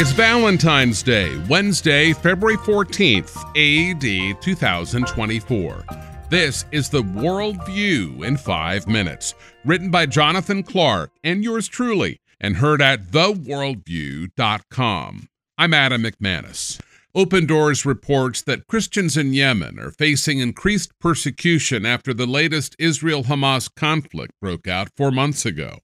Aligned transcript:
It's 0.00 0.12
Valentine's 0.12 1.02
Day, 1.02 1.36
Wednesday, 1.46 2.14
February 2.14 2.56
14th, 2.56 3.36
AD 3.54 4.40
2024. 4.40 5.84
This 6.30 6.64
is 6.72 6.88
the 6.88 7.02
World 7.02 7.66
View 7.66 8.22
in 8.22 8.38
five 8.38 8.88
minutes, 8.88 9.34
written 9.62 9.90
by 9.90 10.06
Jonathan 10.06 10.62
Clark 10.62 11.10
and 11.22 11.44
yours 11.44 11.68
truly, 11.68 12.18
and 12.40 12.56
heard 12.56 12.80
at 12.80 13.08
theworldview.com. 13.08 15.28
I'm 15.58 15.74
Adam 15.74 16.02
McManus. 16.02 16.80
Open 17.14 17.44
Doors 17.44 17.84
reports 17.84 18.40
that 18.40 18.68
Christians 18.68 19.18
in 19.18 19.34
Yemen 19.34 19.78
are 19.78 19.90
facing 19.90 20.38
increased 20.38 20.98
persecution 20.98 21.84
after 21.84 22.14
the 22.14 22.24
latest 22.24 22.74
Israel 22.78 23.24
Hamas 23.24 23.68
conflict 23.74 24.32
broke 24.40 24.66
out 24.66 24.88
four 24.96 25.10
months 25.10 25.44
ago. 25.44 25.80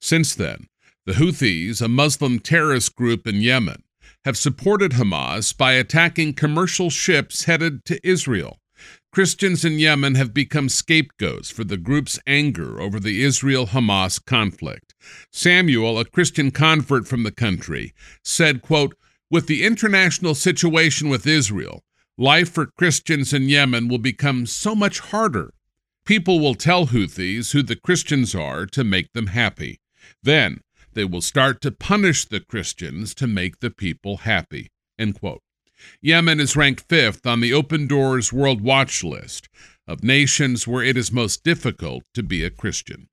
Since 0.00 0.36
then, 0.36 0.68
the 1.08 1.14
Houthis, 1.14 1.80
a 1.80 1.88
Muslim 1.88 2.38
terrorist 2.38 2.94
group 2.94 3.26
in 3.26 3.36
Yemen, 3.36 3.82
have 4.26 4.36
supported 4.36 4.92
Hamas 4.92 5.56
by 5.56 5.72
attacking 5.72 6.34
commercial 6.34 6.90
ships 6.90 7.44
headed 7.44 7.86
to 7.86 7.98
Israel. 8.06 8.58
Christians 9.10 9.64
in 9.64 9.78
Yemen 9.78 10.16
have 10.16 10.34
become 10.34 10.68
scapegoats 10.68 11.48
for 11.48 11.64
the 11.64 11.78
group's 11.78 12.18
anger 12.26 12.78
over 12.78 13.00
the 13.00 13.22
Israel 13.22 13.68
Hamas 13.68 14.22
conflict. 14.22 14.94
Samuel, 15.32 15.98
a 15.98 16.04
Christian 16.04 16.50
convert 16.50 17.08
from 17.08 17.22
the 17.22 17.32
country, 17.32 17.94
said, 18.22 18.60
quote, 18.60 18.94
With 19.30 19.46
the 19.46 19.64
international 19.64 20.34
situation 20.34 21.08
with 21.08 21.26
Israel, 21.26 21.84
life 22.18 22.50
for 22.50 22.66
Christians 22.66 23.32
in 23.32 23.48
Yemen 23.48 23.88
will 23.88 23.96
become 23.96 24.44
so 24.44 24.74
much 24.74 25.00
harder. 25.00 25.54
People 26.04 26.38
will 26.38 26.54
tell 26.54 26.88
Houthis 26.88 27.52
who 27.52 27.62
the 27.62 27.76
Christians 27.76 28.34
are 28.34 28.66
to 28.66 28.84
make 28.84 29.14
them 29.14 29.28
happy. 29.28 29.80
Then 30.22 30.60
they 30.98 31.04
will 31.04 31.20
start 31.20 31.60
to 31.60 31.70
punish 31.70 32.24
the 32.24 32.40
Christians 32.40 33.14
to 33.14 33.28
make 33.28 33.60
the 33.60 33.70
people 33.70 34.16
happy. 34.18 34.68
Yemen 36.02 36.40
is 36.40 36.56
ranked 36.56 36.88
fifth 36.88 37.24
on 37.24 37.38
the 37.38 37.52
Open 37.52 37.86
Doors 37.86 38.32
World 38.32 38.60
Watch 38.60 39.04
list 39.04 39.48
of 39.86 40.02
nations 40.02 40.66
where 40.66 40.82
it 40.82 40.96
is 40.96 41.12
most 41.12 41.44
difficult 41.44 42.02
to 42.14 42.24
be 42.24 42.42
a 42.42 42.50
Christian. 42.50 43.06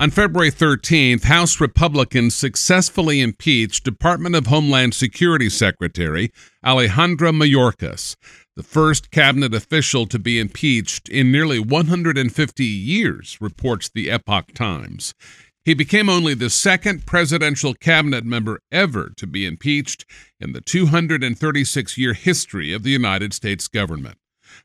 On 0.00 0.10
February 0.10 0.50
13th, 0.50 1.22
House 1.22 1.60
Republicans 1.60 2.34
successfully 2.34 3.20
impeached 3.20 3.84
Department 3.84 4.34
of 4.34 4.48
Homeland 4.48 4.92
Security 4.92 5.48
Secretary 5.48 6.32
Alejandro 6.66 7.30
Mayorkas, 7.30 8.16
the 8.56 8.64
first 8.64 9.12
cabinet 9.12 9.54
official 9.54 10.06
to 10.06 10.18
be 10.18 10.40
impeached 10.40 11.08
in 11.08 11.30
nearly 11.30 11.60
150 11.60 12.64
years, 12.64 13.38
reports 13.40 13.88
the 13.94 14.10
Epoch 14.10 14.52
Times. 14.54 15.14
He 15.64 15.74
became 15.74 16.08
only 16.08 16.34
the 16.34 16.50
second 16.50 17.06
presidential 17.06 17.72
cabinet 17.74 18.24
member 18.24 18.60
ever 18.72 19.12
to 19.16 19.26
be 19.28 19.46
impeached 19.46 20.04
in 20.40 20.52
the 20.52 20.60
236 20.60 21.96
year 21.96 22.14
history 22.14 22.72
of 22.72 22.82
the 22.82 22.90
United 22.90 23.32
States 23.32 23.68
government. 23.68 24.18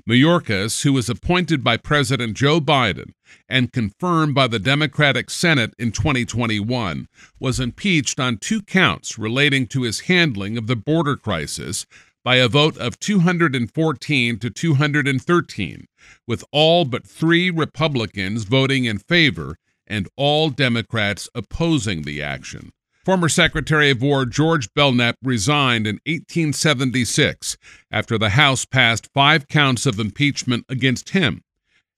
Mayorkas, 0.09 0.81
who 0.81 0.93
was 0.93 1.07
appointed 1.07 1.63
by 1.63 1.77
President 1.77 2.35
Joe 2.35 2.59
Biden 2.59 3.11
and 3.47 3.71
confirmed 3.71 4.33
by 4.33 4.47
the 4.47 4.59
Democratic 4.59 5.29
Senate 5.29 5.73
in 5.77 5.91
2021, 5.91 7.07
was 7.39 7.59
impeached 7.59 8.19
on 8.19 8.37
two 8.37 8.63
counts 8.63 9.19
relating 9.19 9.67
to 9.67 9.83
his 9.83 10.01
handling 10.01 10.57
of 10.57 10.65
the 10.65 10.75
border 10.75 11.15
crisis 11.15 11.85
by 12.23 12.37
a 12.37 12.49
vote 12.49 12.75
of 12.77 12.99
214 12.99 14.39
to 14.39 14.49
213, 14.49 15.87
with 16.25 16.43
all 16.51 16.83
but 16.85 17.07
three 17.07 17.51
Republicans 17.51 18.43
voting 18.43 18.85
in 18.85 18.97
favor 18.97 19.57
and 19.87 20.07
all 20.15 20.49
Democrats 20.49 21.29
opposing 21.33 22.03
the 22.03 22.21
action. 22.21 22.71
Former 23.05 23.29
Secretary 23.29 23.89
of 23.89 24.01
War 24.01 24.25
George 24.25 24.73
Belknap 24.73 25.15
resigned 25.23 25.87
in 25.87 25.95
1876 26.05 27.57
after 27.89 28.17
the 28.17 28.31
House 28.31 28.65
passed 28.65 29.09
five 29.13 29.47
counts 29.47 29.85
of 29.85 29.97
impeachment 29.97 30.65
against 30.67 31.11
him. 31.11 31.41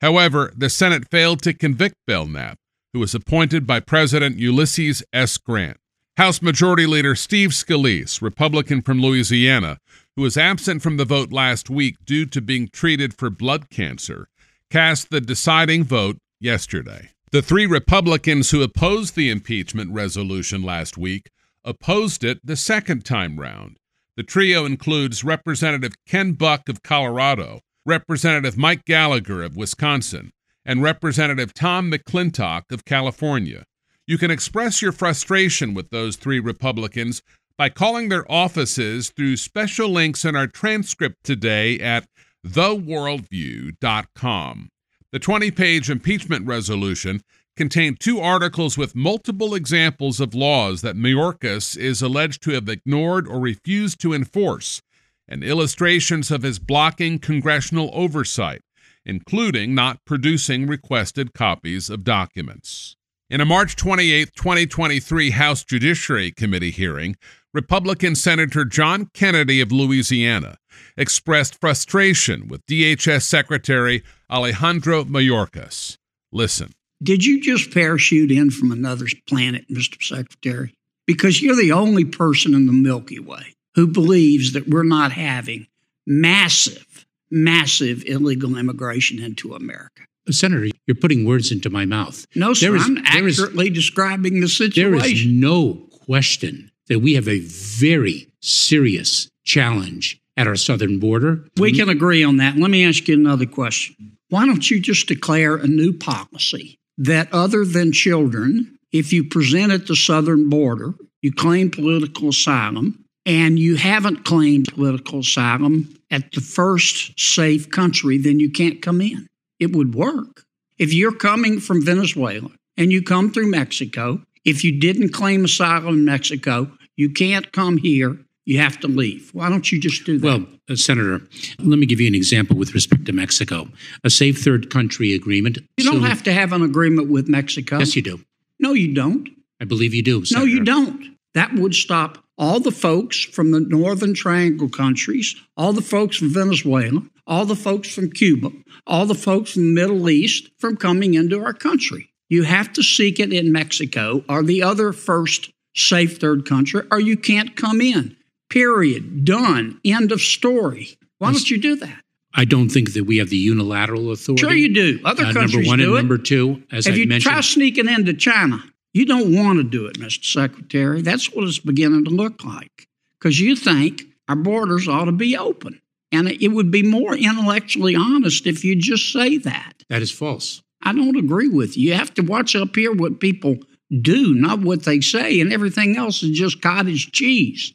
However, 0.01 0.53
the 0.55 0.69
Senate 0.69 1.09
failed 1.09 1.41
to 1.41 1.53
convict 1.53 1.95
Belknap, 2.05 2.59
who 2.93 2.99
was 2.99 3.15
appointed 3.15 3.65
by 3.65 3.79
President 3.79 4.37
Ulysses 4.37 5.03
S. 5.11 5.37
Grant. 5.37 5.77
House 6.17 6.41
Majority 6.41 6.85
Leader 6.85 7.15
Steve 7.15 7.51
Scalise, 7.51 8.21
Republican 8.21 8.81
from 8.81 9.01
Louisiana, 9.01 9.79
who 10.15 10.21
was 10.21 10.37
absent 10.37 10.81
from 10.81 10.97
the 10.97 11.05
vote 11.05 11.31
last 11.31 11.69
week 11.69 11.95
due 12.05 12.25
to 12.25 12.41
being 12.41 12.67
treated 12.67 13.13
for 13.13 13.29
blood 13.29 13.69
cancer, 13.69 14.27
cast 14.69 15.09
the 15.09 15.21
deciding 15.21 15.85
vote 15.85 16.17
yesterday. 16.39 17.11
The 17.31 17.43
three 17.43 17.67
Republicans 17.67 18.49
who 18.49 18.63
opposed 18.63 19.15
the 19.15 19.29
impeachment 19.29 19.93
resolution 19.93 20.63
last 20.63 20.97
week 20.97 21.29
opposed 21.63 22.23
it 22.23 22.39
the 22.43 22.55
second 22.55 23.05
time 23.05 23.39
round. 23.39 23.77
The 24.17 24.23
trio 24.23 24.65
includes 24.65 25.23
Representative 25.23 25.93
Ken 26.07 26.33
Buck 26.33 26.67
of 26.67 26.81
Colorado, 26.81 27.59
Representative 27.85 28.57
Mike 28.57 28.83
Gallagher 28.83 29.43
of 29.43 29.55
Wisconsin, 29.55 30.31
and 30.65 30.81
Representative 30.81 31.53
Tom 31.53 31.91
McClintock 31.91 32.63
of 32.71 32.83
California. 32.83 33.63
You 34.07 34.17
can 34.17 34.31
express 34.31 34.81
your 34.81 34.91
frustration 34.91 35.75
with 35.75 35.91
those 35.91 36.15
three 36.15 36.39
Republicans 36.39 37.21
by 37.59 37.69
calling 37.69 38.09
their 38.09 38.25
offices 38.31 39.11
through 39.15 39.37
special 39.37 39.89
links 39.89 40.25
in 40.25 40.35
our 40.35 40.47
transcript 40.47 41.23
today 41.23 41.79
at 41.79 42.07
theworldview.com. 42.43 44.69
The 45.11 45.17
20 45.19 45.49
page 45.49 45.89
impeachment 45.89 46.45
resolution 46.45 47.21
contained 47.57 47.99
two 47.99 48.19
articles 48.19 48.77
with 48.77 48.95
multiple 48.95 49.55
examples 49.55 50.19
of 50.19 50.35
laws 50.35 50.81
that 50.81 50.95
Mayorkas 50.95 51.75
is 51.75 52.03
alleged 52.03 52.43
to 52.43 52.51
have 52.51 52.69
ignored 52.69 53.27
or 53.27 53.39
refused 53.39 53.99
to 54.01 54.13
enforce, 54.13 54.83
and 55.27 55.43
illustrations 55.43 56.29
of 56.29 56.43
his 56.43 56.59
blocking 56.59 57.17
congressional 57.17 57.89
oversight, 57.91 58.61
including 59.03 59.73
not 59.73 60.05
producing 60.05 60.67
requested 60.67 61.33
copies 61.33 61.89
of 61.89 62.03
documents. 62.03 62.95
In 63.31 63.41
a 63.41 63.45
March 63.45 63.75
28, 63.75 64.35
2023 64.35 65.31
House 65.31 65.63
Judiciary 65.63 66.31
Committee 66.31 66.71
hearing, 66.71 67.15
Republican 67.51 68.13
Senator 68.13 68.63
John 68.63 69.09
Kennedy 69.15 69.59
of 69.59 69.71
Louisiana 69.71 70.58
expressed 70.97 71.59
frustration 71.59 72.47
with 72.47 72.65
DHS 72.65 73.23
Secretary 73.23 74.03
Alejandro 74.29 75.03
Mayorkas. 75.05 75.97
Listen. 76.31 76.71
Did 77.01 77.25
you 77.25 77.41
just 77.41 77.73
parachute 77.73 78.31
in 78.31 78.51
from 78.51 78.71
another 78.71 79.05
planet, 79.27 79.65
Mr. 79.69 80.01
Secretary? 80.03 80.73
Because 81.07 81.41
you're 81.41 81.55
the 81.55 81.71
only 81.71 82.05
person 82.05 82.53
in 82.53 82.65
the 82.65 82.73
Milky 82.73 83.19
Way 83.19 83.55
who 83.75 83.87
believes 83.87 84.53
that 84.53 84.67
we're 84.67 84.83
not 84.83 85.11
having 85.11 85.67
massive, 86.05 87.05
massive 87.31 88.03
illegal 88.05 88.57
immigration 88.57 89.21
into 89.23 89.53
America. 89.53 90.03
Senator, 90.29 90.67
you're 90.85 90.95
putting 90.95 91.25
words 91.25 91.51
into 91.51 91.69
my 91.69 91.85
mouth. 91.85 92.25
No, 92.35 92.53
sir. 92.53 92.75
Is, 92.75 92.85
I'm 92.85 92.97
accurately 92.99 93.67
is, 93.69 93.73
describing 93.73 94.41
the 94.41 94.47
situation. 94.47 94.91
There 94.91 95.11
is 95.11 95.25
no 95.25 95.87
question 96.05 96.71
that 96.87 96.99
we 96.99 97.13
have 97.13 97.27
a 97.27 97.39
very 97.39 98.31
serious 98.41 99.29
challenge 99.43 100.18
at 100.39 100.47
our 100.47 100.55
southern 100.55 100.99
border. 100.99 101.43
We 101.57 101.71
mm-hmm. 101.71 101.79
can 101.79 101.89
agree 101.89 102.23
on 102.23 102.37
that. 102.37 102.55
Let 102.55 102.71
me 102.71 102.85
ask 102.87 103.07
you 103.09 103.15
another 103.15 103.45
question. 103.45 104.17
Why 104.29 104.45
don't 104.45 104.71
you 104.71 104.79
just 104.79 105.07
declare 105.07 105.57
a 105.57 105.67
new 105.67 105.91
policy 105.91 106.79
that, 106.97 107.27
other 107.33 107.65
than 107.65 107.91
children, 107.91 108.77
if 108.93 109.11
you 109.11 109.25
present 109.25 109.73
at 109.73 109.87
the 109.87 109.95
southern 109.97 110.49
border, 110.49 110.93
you 111.21 111.33
claim 111.33 111.69
political 111.69 112.29
asylum, 112.29 113.03
and 113.25 113.59
you 113.59 113.75
haven't 113.75 114.23
claimed 114.23 114.73
political 114.73 115.19
asylum 115.19 115.93
at 116.09 116.31
the 116.31 116.41
first 116.41 117.19
safe 117.19 117.69
country, 117.69 118.17
then 118.17 118.39
you 118.39 118.49
can't 118.49 118.81
come 118.81 119.01
in. 119.01 119.27
It 119.59 119.75
would 119.75 119.93
work. 119.93 120.43
If 120.77 120.93
you're 120.93 121.15
coming 121.15 121.59
from 121.59 121.83
Venezuela 121.83 122.49
and 122.77 122.93
you 122.93 123.03
come 123.03 123.31
through 123.31 123.51
Mexico, 123.51 124.21
if 124.45 124.63
you 124.63 124.79
didn't 124.79 125.09
claim 125.09 125.43
asylum 125.43 125.95
in 125.95 126.05
Mexico, 126.05 126.71
you 126.95 127.09
can't 127.09 127.51
come 127.51 127.77
here. 127.77 128.17
You 128.49 128.57
have 128.57 128.79
to 128.79 128.87
leave. 128.87 129.29
Why 129.31 129.47
don't 129.47 129.71
you 129.71 129.79
just 129.79 130.05
do 130.05 130.17
that? 130.17 130.25
Well, 130.25 130.43
uh, 130.67 130.75
Senator, 130.75 131.21
let 131.59 131.77
me 131.77 131.85
give 131.85 132.01
you 132.01 132.07
an 132.07 132.15
example 132.15 132.57
with 132.57 132.73
respect 132.73 133.05
to 133.05 133.11
Mexico. 133.11 133.67
A 134.03 134.09
safe 134.09 134.41
third 134.43 134.71
country 134.71 135.13
agreement. 135.13 135.59
You 135.77 135.83
don't 135.83 136.01
so, 136.01 136.07
have 136.07 136.23
to 136.23 136.33
have 136.33 136.51
an 136.51 136.63
agreement 136.63 137.11
with 137.11 137.29
Mexico. 137.29 137.77
Yes, 137.77 137.95
you 137.95 138.01
do. 138.01 138.19
No, 138.59 138.73
you 138.73 138.91
don't. 138.91 139.29
I 139.61 139.65
believe 139.65 139.93
you 139.93 140.01
do. 140.01 140.25
Senator. 140.25 140.47
No, 140.47 140.51
you 140.51 140.63
don't. 140.63 141.15
That 141.35 141.53
would 141.53 141.75
stop 141.75 142.17
all 142.39 142.59
the 142.59 142.71
folks 142.71 143.23
from 143.23 143.51
the 143.51 143.59
Northern 143.59 144.15
Triangle 144.15 144.67
countries, 144.67 145.35
all 145.55 145.71
the 145.71 145.83
folks 145.83 146.17
from 146.17 146.33
Venezuela, 146.33 147.03
all 147.27 147.45
the 147.45 147.55
folks 147.55 147.93
from 147.93 148.09
Cuba, 148.09 148.49
all 148.87 149.05
the 149.05 149.13
folks 149.13 149.53
from 149.53 149.61
the 149.61 149.79
Middle 149.79 150.09
East 150.09 150.49
from 150.57 150.75
coming 150.75 151.13
into 151.13 151.39
our 151.39 151.53
country. 151.53 152.09
You 152.29 152.41
have 152.43 152.73
to 152.73 152.81
seek 152.81 153.19
it 153.19 153.31
in 153.31 153.51
Mexico 153.51 154.23
or 154.27 154.41
the 154.41 154.63
other 154.63 154.91
first 154.91 155.51
safe 155.75 156.17
third 156.17 156.47
country, 156.47 156.81
or 156.89 156.99
you 156.99 157.15
can't 157.15 157.55
come 157.55 157.79
in. 157.79 158.15
Period. 158.49 159.25
Done. 159.25 159.79
End 159.85 160.11
of 160.11 160.21
story. 160.21 160.97
Why 161.19 161.31
don't 161.31 161.49
you 161.49 161.59
do 161.59 161.75
that? 161.77 162.01
I 162.33 162.45
don't 162.45 162.69
think 162.69 162.93
that 162.93 163.05
we 163.05 163.17
have 163.17 163.29
the 163.29 163.37
unilateral 163.37 164.11
authority. 164.11 164.41
Sure, 164.41 164.53
you 164.53 164.73
do. 164.73 164.99
Other 165.03 165.25
uh, 165.25 165.33
countries 165.33 165.55
number 165.55 165.67
one 165.67 165.79
do 165.79 165.95
and 165.95 166.07
number 166.07 166.17
two, 166.17 166.63
as 166.71 166.85
if 166.87 166.93
I 166.93 166.97
you 166.97 167.07
mentioned, 167.07 167.31
try 167.33 167.41
sneaking 167.41 167.87
into 167.89 168.13
China, 168.13 168.63
you 168.93 169.05
don't 169.05 169.33
want 169.35 169.57
to 169.57 169.63
do 169.63 169.87
it, 169.87 169.99
Mr. 169.99 170.23
Secretary. 170.23 171.01
That's 171.01 171.33
what 171.33 171.47
it's 171.47 171.59
beginning 171.59 172.05
to 172.05 172.11
look 172.11 172.43
like. 172.43 172.87
because 173.19 173.39
you 173.39 173.55
think 173.55 174.03
our 174.27 174.35
borders 174.35 174.87
ought 174.87 175.05
to 175.05 175.11
be 175.11 175.35
open. 175.37 175.81
And 176.11 176.27
it 176.27 176.47
would 176.49 176.71
be 176.71 176.81
more 176.81 177.15
intellectually 177.15 177.95
honest 177.95 178.47
if 178.47 178.63
you 178.63 178.75
just 178.75 179.11
say 179.13 179.37
that. 179.37 179.73
That 179.89 180.01
is 180.01 180.11
false. 180.11 180.61
I 180.81 180.93
don't 180.93 181.17
agree 181.17 181.49
with 181.49 181.77
you. 181.77 181.89
You 181.89 181.93
have 181.95 182.13
to 182.15 182.23
watch 182.23 182.55
up 182.55 182.75
here 182.75 182.91
what 182.93 183.19
people 183.19 183.57
do, 184.01 184.33
not 184.33 184.61
what 184.61 184.83
they 184.83 185.01
say, 185.01 185.39
and 185.39 185.51
everything 185.53 185.97
else 185.97 186.23
is 186.23 186.31
just 186.37 186.61
cottage 186.61 187.11
cheese. 187.11 187.73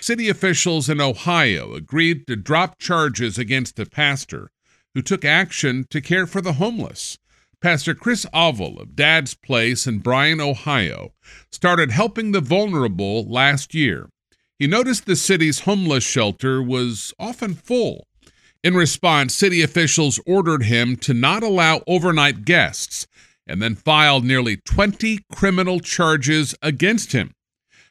City 0.00 0.28
officials 0.28 0.88
in 0.88 1.00
Ohio 1.00 1.74
agreed 1.74 2.26
to 2.26 2.36
drop 2.36 2.78
charges 2.78 3.38
against 3.38 3.78
a 3.78 3.86
pastor 3.86 4.50
who 4.94 5.02
took 5.02 5.24
action 5.24 5.86
to 5.90 6.00
care 6.00 6.26
for 6.26 6.40
the 6.40 6.54
homeless. 6.54 7.18
Pastor 7.60 7.94
Chris 7.94 8.24
Avell 8.32 8.80
of 8.80 8.94
Dad's 8.94 9.34
Place 9.34 9.86
in 9.86 9.98
Bryan, 9.98 10.40
Ohio, 10.40 11.12
started 11.50 11.90
helping 11.90 12.32
the 12.32 12.40
vulnerable 12.40 13.28
last 13.28 13.74
year. 13.74 14.08
He 14.58 14.66
noticed 14.66 15.06
the 15.06 15.16
city's 15.16 15.60
homeless 15.60 16.04
shelter 16.04 16.62
was 16.62 17.12
often 17.18 17.54
full. 17.54 18.06
In 18.64 18.74
response, 18.74 19.34
city 19.34 19.62
officials 19.62 20.20
ordered 20.26 20.64
him 20.64 20.96
to 20.96 21.14
not 21.14 21.42
allow 21.42 21.82
overnight 21.86 22.44
guests 22.44 23.06
and 23.46 23.62
then 23.62 23.74
filed 23.74 24.24
nearly 24.24 24.56
20 24.56 25.20
criminal 25.32 25.80
charges 25.80 26.54
against 26.60 27.12
him. 27.12 27.32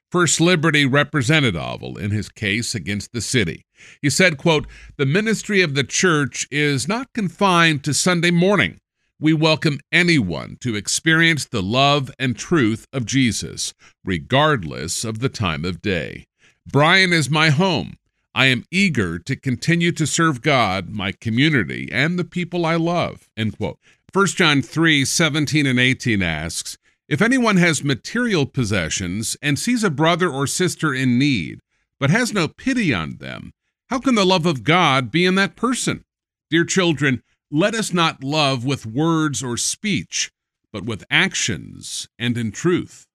First 0.09 0.39
Liberty 0.39 0.85
represented 0.85 1.55
Avell 1.55 1.97
in 1.97 2.11
his 2.11 2.29
case 2.29 2.73
against 2.73 3.11
the 3.11 3.21
city. 3.21 3.65
He 4.01 4.09
said, 4.09 4.37
quote, 4.37 4.65
"The 4.95 5.05
ministry 5.05 5.61
of 5.61 5.75
the 5.75 5.83
church 5.83 6.47
is 6.49 6.87
not 6.87 7.11
confined 7.13 7.83
to 7.83 7.93
Sunday 7.93 8.31
morning. 8.31 8.79
We 9.19 9.33
welcome 9.33 9.79
anyone 9.91 10.57
to 10.61 10.75
experience 10.75 11.43
the 11.45 11.63
love 11.63 12.11
and 12.17 12.37
truth 12.37 12.87
of 12.93 13.05
Jesus, 13.05 13.73
regardless 14.05 15.03
of 15.03 15.19
the 15.19 15.29
time 15.29 15.65
of 15.65 15.81
day. 15.81 16.27
Bryan 16.71 17.11
is 17.11 17.29
my 17.29 17.49
home. 17.49 17.97
I 18.35 18.45
am 18.45 18.65
eager 18.71 19.17
to 19.17 19.35
continue 19.35 19.91
to 19.93 20.05
serve 20.05 20.43
God, 20.43 20.89
my 20.89 21.11
community, 21.11 21.89
and 21.91 22.17
the 22.19 22.23
people 22.23 22.65
I 22.65 22.75
love. 22.75 23.27
End 23.35 23.57
quote. 23.57 23.79
1 24.13 24.27
John 24.27 24.61
3 24.61 25.03
17 25.03 25.65
and 25.65 25.79
18 25.79 26.21
asks, 26.21 26.77
If 27.09 27.21
anyone 27.21 27.55
has 27.55 27.85
material 27.85 28.45
possessions 28.45 29.37
and 29.41 29.57
sees 29.57 29.81
a 29.81 29.89
brother 29.89 30.29
or 30.29 30.45
sister 30.45 30.93
in 30.93 31.17
need, 31.17 31.59
but 32.01 32.09
has 32.09 32.33
no 32.33 32.49
pity 32.49 32.93
on 32.93 33.17
them, 33.17 33.51
how 33.89 33.99
can 33.99 34.15
the 34.15 34.25
love 34.25 34.45
of 34.45 34.65
God 34.65 35.09
be 35.09 35.25
in 35.25 35.35
that 35.35 35.55
person? 35.55 36.03
Dear 36.49 36.65
children, 36.65 37.23
let 37.49 37.73
us 37.73 37.93
not 37.93 38.25
love 38.25 38.65
with 38.65 38.85
words 38.85 39.41
or 39.41 39.55
speech, 39.55 40.31
but 40.73 40.83
with 40.83 41.05
actions 41.09 42.09
and 42.19 42.37
in 42.37 42.51
truth. 42.51 43.05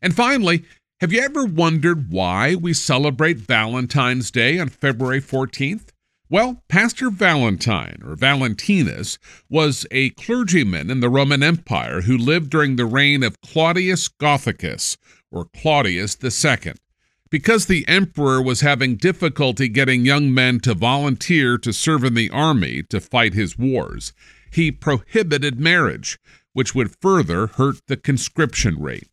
And 0.00 0.14
finally, 0.14 0.64
have 1.00 1.12
you 1.12 1.20
ever 1.20 1.44
wondered 1.44 2.12
why 2.12 2.54
we 2.54 2.72
celebrate 2.72 3.38
Valentine's 3.38 4.30
Day 4.30 4.60
on 4.60 4.68
February 4.68 5.20
14th? 5.20 5.88
Well, 6.32 6.62
Pastor 6.66 7.10
Valentine, 7.10 8.00
or 8.02 8.16
Valentinus, 8.16 9.18
was 9.50 9.84
a 9.90 10.08
clergyman 10.08 10.90
in 10.90 11.00
the 11.00 11.10
Roman 11.10 11.42
Empire 11.42 12.00
who 12.00 12.16
lived 12.16 12.48
during 12.48 12.76
the 12.76 12.86
reign 12.86 13.22
of 13.22 13.42
Claudius 13.42 14.08
Gothicus, 14.08 14.96
or 15.30 15.50
Claudius 15.54 16.16
II. 16.24 16.72
Because 17.28 17.66
the 17.66 17.86
emperor 17.86 18.40
was 18.40 18.62
having 18.62 18.96
difficulty 18.96 19.68
getting 19.68 20.06
young 20.06 20.32
men 20.32 20.58
to 20.60 20.72
volunteer 20.72 21.58
to 21.58 21.70
serve 21.70 22.02
in 22.02 22.14
the 22.14 22.30
army 22.30 22.82
to 22.84 22.98
fight 22.98 23.34
his 23.34 23.58
wars, 23.58 24.14
he 24.50 24.72
prohibited 24.72 25.60
marriage, 25.60 26.18
which 26.54 26.74
would 26.74 26.96
further 27.02 27.48
hurt 27.48 27.76
the 27.88 27.96
conscription 27.98 28.80
rate. 28.80 29.11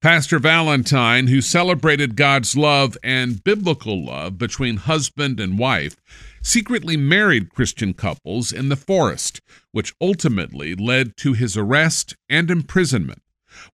Pastor 0.00 0.38
Valentine, 0.38 1.26
who 1.26 1.42
celebrated 1.42 2.16
God's 2.16 2.56
love 2.56 2.96
and 3.04 3.44
biblical 3.44 4.02
love 4.02 4.38
between 4.38 4.78
husband 4.78 5.38
and 5.38 5.58
wife, 5.58 5.96
secretly 6.40 6.96
married 6.96 7.50
Christian 7.50 7.92
couples 7.92 8.50
in 8.50 8.70
the 8.70 8.76
forest, 8.76 9.42
which 9.72 9.94
ultimately 10.00 10.74
led 10.74 11.18
to 11.18 11.34
his 11.34 11.54
arrest 11.54 12.16
and 12.30 12.50
imprisonment. 12.50 13.20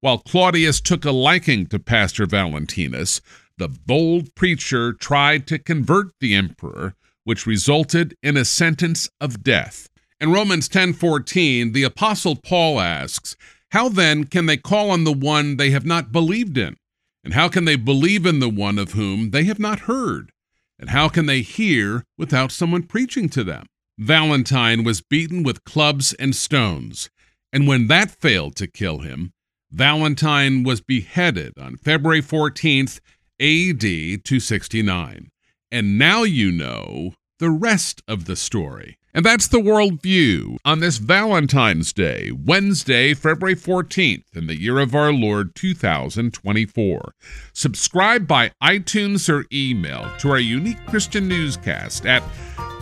While 0.00 0.19
Claudius 0.19 0.81
took 0.81 1.05
a 1.05 1.12
liking 1.12 1.67
to 1.69 1.78
Pastor 1.78 2.26
Valentinus, 2.26 3.20
the 3.56 3.69
bold 3.69 4.34
preacher 4.34 4.94
tried 4.94 5.46
to 5.46 5.61
convert 5.61 6.08
the 6.19 6.34
emperor, 6.34 6.96
which 7.22 7.46
resulted 7.46 8.17
in 8.20 8.37
a 8.37 8.44
sentence 8.44 9.08
of 9.20 9.44
death. 9.44 9.88
In 10.20 10.32
Romans 10.32 10.69
10:14, 10.69 11.72
the 11.72 11.84
apostle 11.84 12.34
Paul 12.34 12.81
asks, 12.81 13.37
how 13.70 13.88
then 13.88 14.24
can 14.24 14.46
they 14.46 14.56
call 14.56 14.90
on 14.90 15.04
the 15.04 15.12
one 15.12 15.56
they 15.56 15.70
have 15.70 15.86
not 15.86 16.12
believed 16.12 16.56
in? 16.56 16.76
And 17.24 17.34
how 17.34 17.48
can 17.48 17.64
they 17.64 17.76
believe 17.76 18.24
in 18.24 18.38
the 18.38 18.48
one 18.48 18.78
of 18.78 18.92
whom 18.92 19.30
they 19.30 19.44
have 19.44 19.58
not 19.58 19.80
heard? 19.80 20.30
And 20.78 20.90
how 20.90 21.08
can 21.08 21.26
they 21.26 21.40
hear 21.40 22.04
without 22.16 22.52
someone 22.52 22.84
preaching 22.84 23.28
to 23.30 23.42
them? 23.42 23.66
Valentine 23.98 24.84
was 24.84 25.00
beaten 25.00 25.42
with 25.42 25.64
clubs 25.64 26.12
and 26.14 26.36
stones, 26.36 27.08
and 27.52 27.66
when 27.66 27.86
that 27.86 28.10
failed 28.10 28.54
to 28.56 28.66
kill 28.66 28.98
him, 28.98 29.32
Valentine 29.70 30.62
was 30.62 30.80
beheaded 30.80 31.54
on 31.58 31.76
February 31.76 32.22
14th, 32.22 33.00
AD 33.40 33.80
269. 33.80 35.30
And 35.70 35.98
now 35.98 36.22
you 36.22 36.52
know 36.52 37.14
the 37.38 37.50
rest 37.50 38.02
of 38.06 38.26
the 38.26 38.36
story. 38.36 38.98
And 39.16 39.24
that's 39.24 39.48
the 39.48 39.62
worldview 39.62 40.58
on 40.66 40.80
this 40.80 40.98
Valentine's 40.98 41.94
Day, 41.94 42.30
Wednesday, 42.32 43.14
February 43.14 43.56
14th, 43.56 44.36
in 44.36 44.46
the 44.46 44.60
year 44.60 44.78
of 44.78 44.94
our 44.94 45.10
Lord 45.10 45.54
2024. 45.54 47.14
Subscribe 47.54 48.26
by 48.26 48.50
iTunes 48.62 49.32
or 49.32 49.46
email 49.50 50.12
to 50.18 50.28
our 50.28 50.38
unique 50.38 50.84
Christian 50.84 51.28
newscast 51.28 52.04
at 52.04 52.22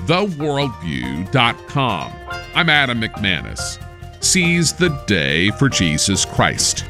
theworldview.com. 0.07 2.13
I'm 2.57 2.69
Adam 2.69 3.01
McManus. 3.01 3.79
Seize 4.21 4.73
the 4.73 4.89
day 5.07 5.51
for 5.51 5.69
Jesus 5.69 6.25
Christ. 6.25 6.85